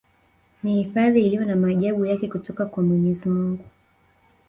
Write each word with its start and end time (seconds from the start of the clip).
Ni 0.63 0.75
hifadhi 0.75 1.21
iliyo 1.25 1.45
na 1.45 1.55
maajabu 1.55 2.05
yake 2.05 2.27
kutoka 2.27 2.65
kwa 2.65 2.83
mwenyezi 2.83 3.29
Mungu 3.29 3.63